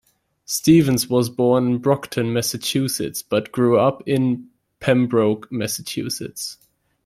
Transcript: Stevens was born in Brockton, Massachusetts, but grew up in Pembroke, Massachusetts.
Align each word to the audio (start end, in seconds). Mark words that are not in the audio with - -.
Stevens 0.45 1.07
was 1.09 1.29
born 1.29 1.67
in 1.67 1.77
Brockton, 1.77 2.33
Massachusetts, 2.33 3.21
but 3.21 3.51
grew 3.51 3.77
up 3.77 4.01
in 4.07 4.49
Pembroke, 4.79 5.47
Massachusetts. 5.51 6.57